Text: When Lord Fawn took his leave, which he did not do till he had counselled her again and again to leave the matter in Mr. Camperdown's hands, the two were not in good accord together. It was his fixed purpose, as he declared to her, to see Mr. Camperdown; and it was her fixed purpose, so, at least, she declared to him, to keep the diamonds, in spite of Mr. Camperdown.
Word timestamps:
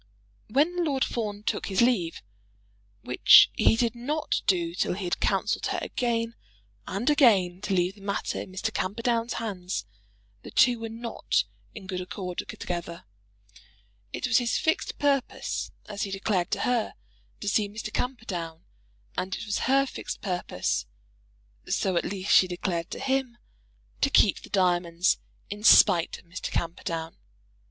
When 0.47 0.83
Lord 0.83 1.03
Fawn 1.05 1.43
took 1.43 1.67
his 1.67 1.79
leave, 1.79 2.23
which 3.03 3.51
he 3.55 3.75
did 3.75 3.93
not 3.93 4.41
do 4.47 4.73
till 4.73 4.93
he 4.95 5.03
had 5.03 5.19
counselled 5.19 5.67
her 5.67 5.77
again 5.79 6.33
and 6.87 7.07
again 7.07 7.61
to 7.61 7.75
leave 7.75 7.93
the 7.93 8.01
matter 8.01 8.41
in 8.41 8.51
Mr. 8.51 8.73
Camperdown's 8.73 9.33
hands, 9.33 9.85
the 10.41 10.49
two 10.49 10.79
were 10.79 10.89
not 10.89 11.43
in 11.75 11.85
good 11.85 12.01
accord 12.01 12.43
together. 12.57 13.03
It 14.11 14.25
was 14.25 14.39
his 14.39 14.57
fixed 14.57 14.97
purpose, 14.97 15.69
as 15.85 16.01
he 16.01 16.09
declared 16.09 16.49
to 16.49 16.61
her, 16.61 16.95
to 17.39 17.47
see 17.47 17.69
Mr. 17.69 17.93
Camperdown; 17.93 18.63
and 19.15 19.35
it 19.35 19.45
was 19.45 19.59
her 19.69 19.85
fixed 19.85 20.19
purpose, 20.21 20.87
so, 21.67 21.95
at 21.95 22.05
least, 22.05 22.33
she 22.33 22.47
declared 22.47 22.89
to 22.89 22.99
him, 22.99 23.37
to 24.01 24.09
keep 24.09 24.39
the 24.41 24.49
diamonds, 24.49 25.19
in 25.51 25.63
spite 25.63 26.17
of 26.17 26.25
Mr. 26.25 26.49
Camperdown. 26.49 27.17